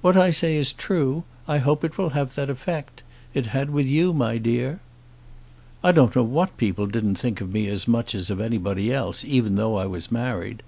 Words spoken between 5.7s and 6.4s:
"I don't know